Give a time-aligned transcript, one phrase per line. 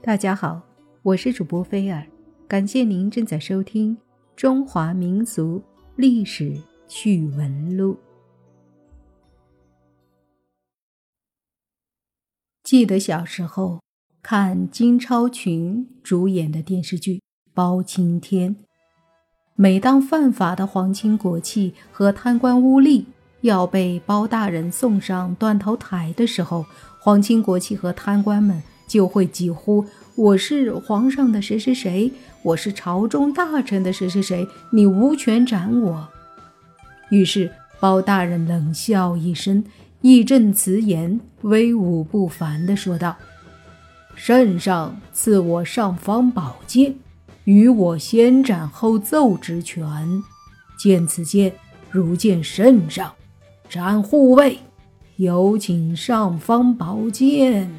[0.00, 0.62] 大家好，
[1.02, 2.06] 我是主播菲尔，
[2.46, 3.96] 感谢您正在收听
[4.36, 5.60] 《中华民俗
[5.96, 6.56] 历史
[6.86, 7.94] 趣闻录》。
[12.62, 13.80] 记得小时候
[14.22, 17.16] 看金超群主演的电视剧
[17.52, 18.54] 《包青天》，
[19.56, 23.04] 每当犯法的皇亲国戚和贪官污吏
[23.40, 26.64] 要被包大人送上断头台的时候，
[27.00, 28.62] 皇亲国戚和贪官们。
[28.88, 29.84] 就会疾呼
[30.16, 32.10] ：“我是皇上的谁谁谁，
[32.42, 36.08] 我是朝中大臣的谁谁谁，你无权斩我。”
[37.10, 39.62] 于是包大人冷笑一声，
[40.00, 43.16] 义正辞严、威武不凡地说道
[44.16, 46.94] ：“圣上赐我尚方宝剑，
[47.44, 50.22] 与我先斩后奏之权。
[50.78, 51.52] 见此剑，
[51.90, 53.12] 如见圣上。
[53.68, 54.58] 斩护卫，
[55.16, 57.70] 有请尚方宝剑。”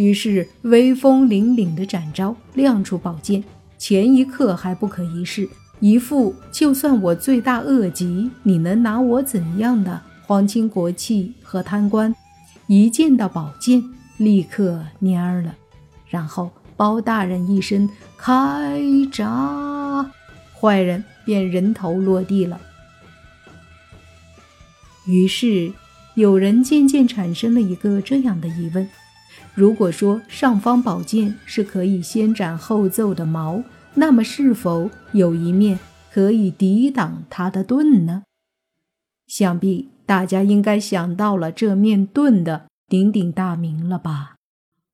[0.00, 3.44] 于是，威风凛凛的展昭亮出宝剑，
[3.76, 5.46] 前一刻还不可一世，
[5.78, 12.16] 一副就算我罪大恶极，你能拿我怎样的皇亲国戚和贪官，
[12.66, 13.84] 一见到宝剑
[14.16, 15.54] 立刻蔫儿了。
[16.08, 18.80] 然后包大人一声开
[19.12, 20.10] 闸，
[20.58, 22.58] 坏人便人头落地了。
[25.04, 25.70] 于是，
[26.14, 28.88] 有人渐渐产生了一个这样的疑问。
[29.54, 33.62] 如果说尚方宝剑是可以先斩后奏的矛，
[33.94, 35.78] 那么是否有一面
[36.12, 38.22] 可以抵挡他的盾呢？
[39.26, 44.36] 想必大家应该想到了这面盾的鼎鼎大名了吧？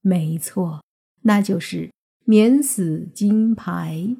[0.00, 0.82] 没错，
[1.22, 1.90] 那就是
[2.24, 4.16] 免死金牌。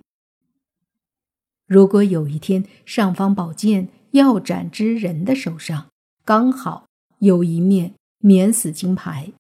[1.67, 5.87] 如果有一天尚方宝剑要斩之人的手上
[6.25, 6.87] 刚好
[7.21, 9.33] 有一面免死金牌，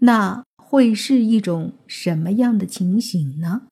[0.00, 3.62] 那会是一种什么样的情形呢？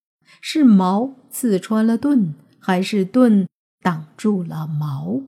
[0.40, 3.48] 是矛刺穿了盾，还是盾
[3.80, 5.22] 挡住了矛？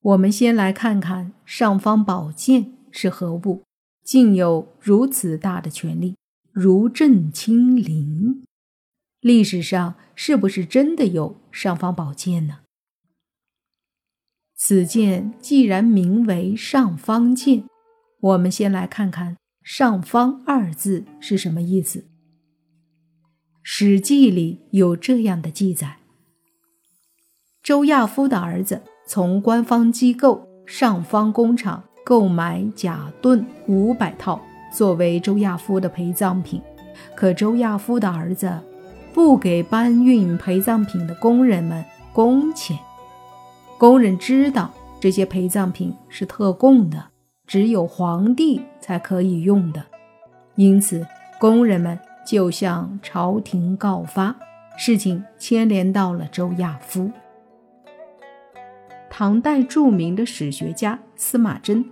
[0.00, 3.64] 我们先来看看尚方宝剑是何物，
[4.04, 6.16] 竟有如此大的权力，
[6.52, 8.44] 如朕亲临。
[9.20, 12.60] 历史上是不是真的有尚方宝剑呢？
[14.54, 17.64] 此剑既然名为尚方剑。
[18.26, 22.00] 我们先来看看“上方”二字是什么意思。
[23.62, 25.98] 《史记》里有这样的记载：
[27.62, 34.40] 周亚夫的儿子从官方机构上方工厂购买甲盾五百套，
[34.72, 36.60] 作为周亚夫的陪葬品。
[37.14, 38.58] 可周亚夫的儿子
[39.14, 42.76] 不给搬运陪葬品的工人们工钱，
[43.78, 47.10] 工人知道这些陪葬品是特供的。
[47.46, 49.84] 只有皇帝才可以用的，
[50.56, 51.06] 因此
[51.38, 54.34] 工人们就向朝廷告发，
[54.76, 57.10] 事情牵连到了周亚夫。
[59.08, 61.84] 唐代著名的史学家司马贞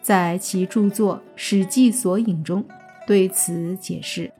[0.00, 2.64] 在其著作《史记索引》中
[3.06, 4.32] 对此解释，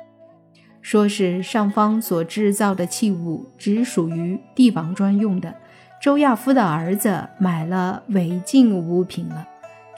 [0.80, 5.52] 说是上方所制造的器物只属于帝王专用的，
[6.00, 9.48] 周亚夫的儿子买了违禁物品了。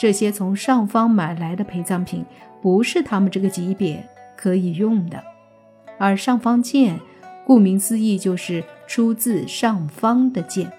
[0.04, 2.26] 这些从上方买来的陪葬品，
[2.60, 4.06] 不是他们这个级别
[4.36, 5.24] 可以用的。
[5.96, 7.00] 而上方剑，
[7.46, 10.70] 顾名思义就是出自上方的剑，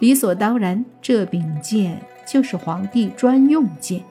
[0.00, 4.04] 理所当然，这柄剑就是皇帝专用剑。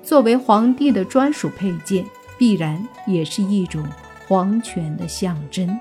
[0.00, 2.06] 作为皇帝的专属佩剑，
[2.38, 3.84] 必然也是一种
[4.28, 5.66] 皇权的象征。《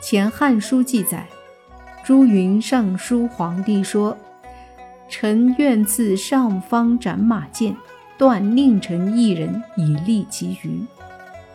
[0.00, 1.24] 前汉书》记载，
[2.04, 4.18] 朱云上书皇帝说。
[5.08, 7.76] 臣愿赐上方斩马剑，
[8.18, 10.80] 断令臣一人以利其余。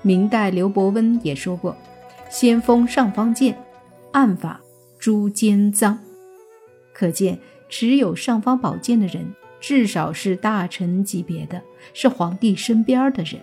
[0.01, 1.75] 明代刘伯温也说过
[2.29, 3.57] ：“先锋上方剑，
[4.13, 4.59] 暗法
[4.97, 5.99] 诛奸赃。”
[6.93, 11.61] 可见，持有尚方宝剑的人，至少是大臣级别的，
[11.93, 13.41] 是皇帝身边的人。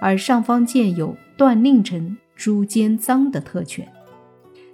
[0.00, 3.86] 而尚方剑有断令臣、诛奸赃的特权，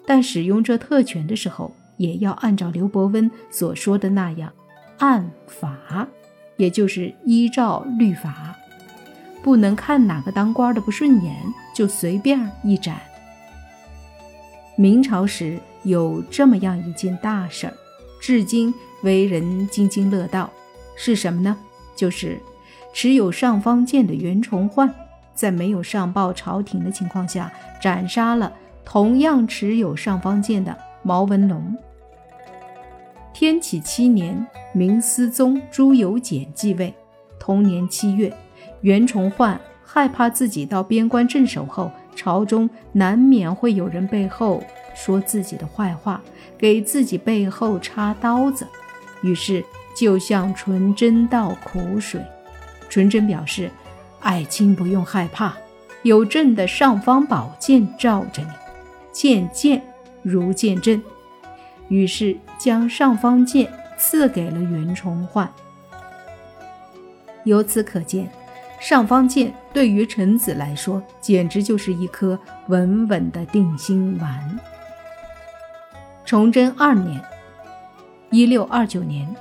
[0.06, 1.75] 但使用这特权的时候。
[1.99, 4.50] 也要按照刘伯温所说的那样，
[4.99, 6.09] 按法，
[6.56, 8.56] 也就是依照律法，
[9.43, 11.37] 不能看哪个当官的不顺眼
[11.75, 12.99] 就随便一斩。
[14.77, 17.75] 明朝时有这么样一件大事儿，
[18.21, 18.73] 至今
[19.03, 20.50] 为人津津乐道，
[20.97, 21.56] 是什么呢？
[21.97, 22.39] 就是
[22.95, 24.93] 持有尚方剑的袁崇焕，
[25.35, 28.53] 在没有上报朝廷的情况下，斩杀了
[28.85, 31.77] 同样持有尚方剑的毛文龙。
[33.40, 36.93] 天启七年，明思宗朱由检继位，
[37.38, 38.37] 同年七月，
[38.81, 44.61] 袁崇焕害怕自己到边关镇守后，朝中难免会有人背后
[44.93, 46.20] 说自己的坏话，
[46.58, 48.67] 给自己背后插刀子，
[49.23, 49.64] 于是
[49.96, 52.20] 就向纯真倒苦水。
[52.88, 53.70] 纯真表示
[54.19, 55.56] ：“爱卿不用害怕，
[56.02, 58.49] 有朕的尚方宝剑罩着你，
[59.12, 59.81] 见剑
[60.23, 61.00] 如见朕。”
[61.87, 65.49] 于是将尚方剑赐给了袁崇焕。
[67.44, 68.28] 由此可见，
[68.81, 74.58] 尚方剑对于臣子来说，简直就是一颗稳稳的定心丸。
[76.25, 77.22] 崇祯二年
[78.31, 79.34] （一六二九年），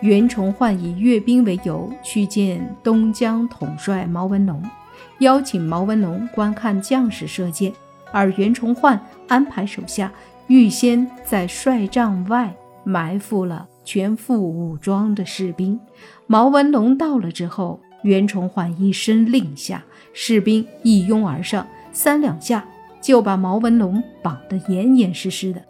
[0.00, 4.62] 袁崇焕以阅兵为由去见东江统帅毛文龙，
[5.18, 7.72] 邀请毛文龙观看将士射箭，
[8.12, 10.12] 而袁崇焕安排手下。
[10.48, 12.54] 预先在帅帐外
[12.84, 15.78] 埋伏了全副武装的士兵。
[16.26, 22.66] 毛文龙到了之后，袁崇焕一声令下，士兵一拥而上，三两下
[23.00, 25.62] 就把毛文龙绑得严严实实的。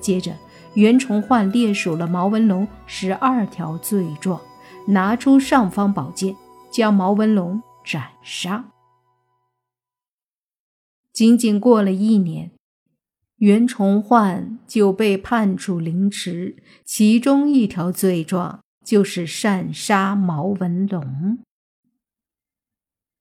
[0.00, 0.32] 接着，
[0.74, 4.40] 袁崇焕列数了毛文龙十二条罪状，
[4.88, 6.34] 拿出尚方宝剑，
[6.70, 8.64] 将毛文龙斩杀。
[11.12, 12.52] 仅仅过了一年。
[13.40, 21.38] 袁崇焕就被判处凌迟，其中一条罪状就是擅杀毛文龙。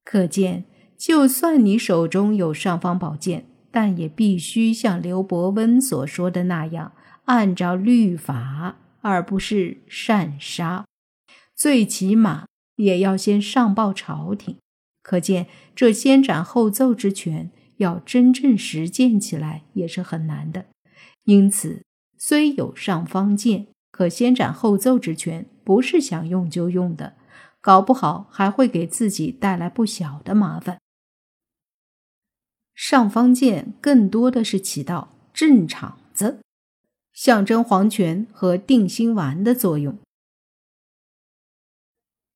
[0.03, 0.65] 可见，
[0.97, 6.91] 就算你手中有尚方宝剑，但也必须像刘伯温所说的那样，
[7.25, 10.83] 按照律法，而不是擅杀。
[11.55, 12.45] 最起码
[12.75, 14.57] 也要先上报朝廷。
[15.01, 17.51] 可见，这先斩后奏之权。
[17.79, 20.65] 要真正实践起来也是很难的，
[21.23, 21.83] 因此
[22.17, 27.15] 虽有尚方剑，可先斩后奏之权，不是想用就用的，
[27.61, 30.79] 搞不好还会给自己带来不小的麻烦。
[32.75, 36.41] 尚方剑更多的是起到镇场子、
[37.13, 39.97] 象征皇权和定心丸的作用。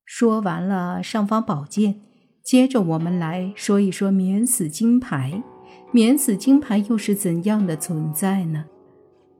[0.06, 2.02] 说完了尚方宝剑。
[2.44, 5.42] 接着我们来说一说免死金牌。
[5.92, 8.66] 免死金牌又是怎样的存在呢？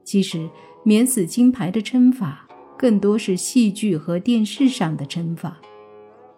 [0.04, 0.48] 其实，
[0.84, 2.46] 免死金牌的称法
[2.78, 5.58] 更多是戏剧和电视上的称法。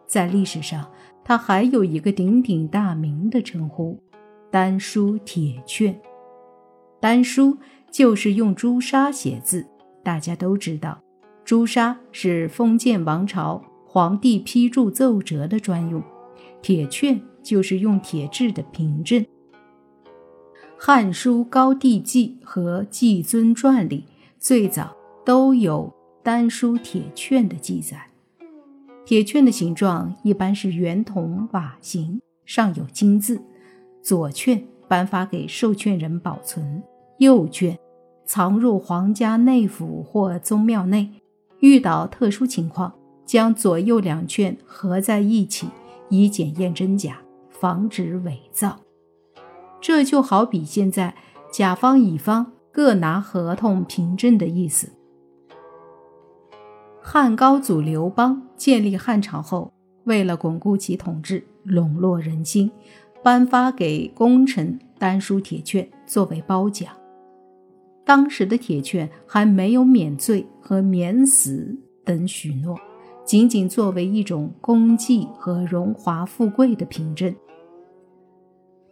[0.06, 0.90] 在历史上，
[1.22, 4.00] 它还有一个鼎鼎大名的称呼——
[4.50, 6.00] 丹书铁券。
[6.98, 7.58] 丹书
[7.90, 9.66] 就是用朱砂写字，
[10.02, 10.98] 大家都知道，
[11.44, 16.02] 朱砂是封建王朝皇帝批注奏折的专用。
[16.66, 19.22] 铁券就是用铁制的凭证，
[20.76, 24.02] 《汉书·高帝纪》和《纪尊传》里
[24.36, 24.92] 最早
[25.24, 28.10] 都有丹书铁券的记载。
[29.04, 33.40] 铁券的形状一般是圆筒瓦形，上有金字。
[34.02, 36.82] 左券颁发给受券人保存，
[37.18, 37.78] 右券
[38.24, 41.08] 藏入皇家内府或宗庙内。
[41.60, 42.92] 遇到特殊情况，
[43.24, 45.68] 将左右两券合在一起。
[46.08, 47.18] 以检验真假，
[47.50, 48.78] 防止伪造。
[49.80, 51.14] 这就好比现在
[51.52, 54.90] 甲方乙方各拿合同凭证的意思。
[57.00, 59.72] 汉高祖刘邦建立汉朝后，
[60.04, 62.70] 为了巩固其统治、笼络人心，
[63.22, 66.92] 颁发给功臣丹书铁券作为褒奖。
[68.04, 72.76] 当时的铁券还没有免罪和免死等许诺。
[73.26, 77.34] 仅仅作为一种功绩和荣华富贵的凭证。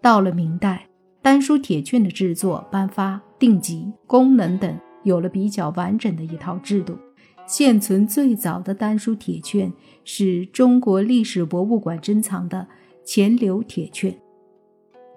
[0.03, 0.89] 到了明代，
[1.23, 6.99] 丹书铁券的制作、颁发、定级、功能等有了比较完整的一套制度。
[7.47, 9.73] 现存最早的丹书铁券
[10.03, 12.67] 是中国历史博物馆珍藏的
[13.05, 14.15] 钱镠铁券。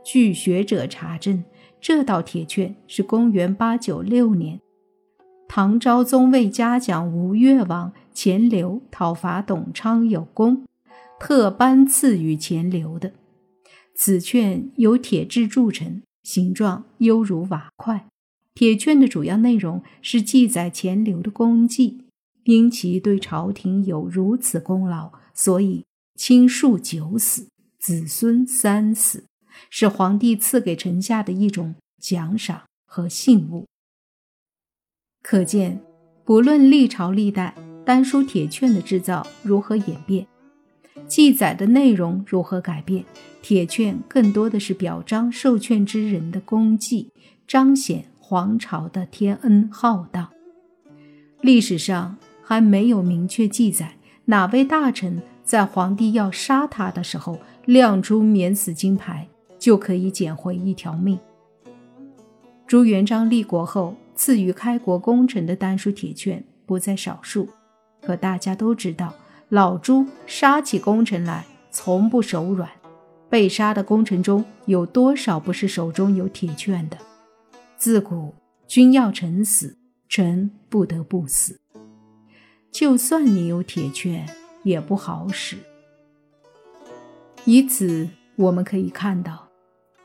[0.04, 1.44] 据学者查证，
[1.82, 4.60] 这道铁券是公元八九六年，
[5.48, 7.94] 唐昭宗为嘉奖吴越王。
[8.13, 10.66] 钱镠讨伐董昌有功，
[11.20, 13.13] 特颁赐予钱镠的。
[13.94, 18.08] 此券由铁制铸成，形状犹如瓦块。
[18.56, 22.06] 铁券的主要内容是记载钱镠的功绩，
[22.46, 25.86] 因其对朝廷有如此功劳，所以
[26.16, 29.25] 亲庶九死，子孙三死，
[29.70, 33.68] 是皇帝赐给臣下的一种奖赏和信物。
[35.30, 35.78] 可见，
[36.24, 37.54] 不论历朝历代。
[37.84, 40.26] 丹书铁券的制造如何演变，
[41.06, 43.04] 记载的内容如何改变？
[43.42, 47.12] 铁券更多的是表彰受券之人的功绩，
[47.46, 50.30] 彰显皇朝的天恩浩荡。
[51.42, 59.28] 历史上还没有明确记载哪位大臣在皇帝要杀他的时候亮出免死金牌，
[59.60, 61.20] 就可以捡回一条命。
[62.66, 67.48] 朱元璋立国后赐予开国功臣的丹书铁券不在少数，
[68.02, 69.14] 可大家都知道，
[69.50, 72.68] 老朱杀起功臣来从不手软。
[73.30, 76.98] 被杀的功臣中有多少不是手中有铁券的？
[77.78, 78.34] 自古
[78.66, 79.78] 君要臣死，
[80.10, 81.60] 臣不得不死。
[82.72, 84.28] 就算你有铁券，
[84.64, 85.58] 也不好使。
[87.46, 89.50] 以此我们可以看到，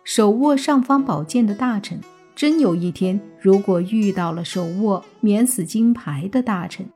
[0.04, 2.00] 手握尚方宝剑的大臣，
[2.42, 6.90] 真有一天如果遇到了手握免死金牌的大臣，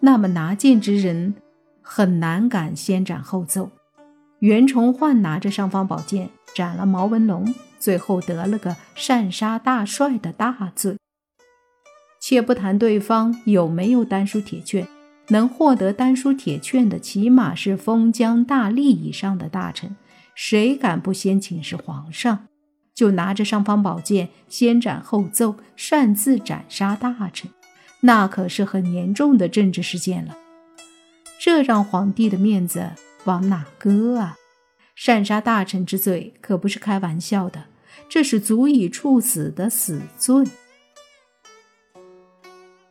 [0.00, 1.34] 那么拿剑之人
[1.80, 3.70] 很难敢先斩后奏。
[4.40, 10.98] 袁崇焕拿着尚方宝剑斩了毛文龙，最后得了个擅杀大帅的大罪。
[12.20, 14.86] 且不谈对方有没有丹书铁券，
[15.28, 19.96] 能获得丹书铁券的，起码是封疆大吏以上的大臣。
[20.34, 22.46] 谁敢不先请示皇上，
[22.98, 27.48] 就拿着尚方宝剑先斩后奏，擅自斩杀大臣？
[28.00, 30.36] 那可是很严重的政治事件了。
[31.38, 32.90] 这让皇帝的面子。
[33.24, 34.36] 往哪搁啊？
[34.96, 37.64] 擅杀大臣之罪可不是开玩笑的，
[38.08, 40.44] 这是足以处死的死罪。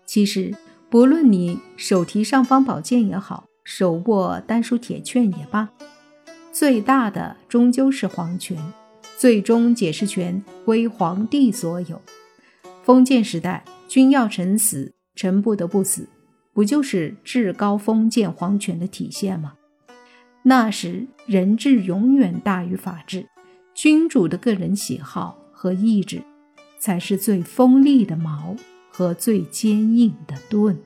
[0.06, 0.56] 其实，
[0.90, 5.70] 不论你手提尚方宝剑也好，手握丹书铁券也罢，
[6.52, 8.58] 最大的终究是皇权，
[9.18, 12.00] 最终解释权归皇帝所有。
[12.84, 16.08] 封建时代，君要臣死，臣不得不死，
[16.54, 19.56] 不就是至高封建皇权的体现吗？
[20.44, 23.28] 那时，人治永远大于法治，
[23.74, 26.22] 君主的个人喜好和意志，
[26.80, 28.56] 才是最锋利的矛
[28.92, 30.78] 和最坚硬的盾。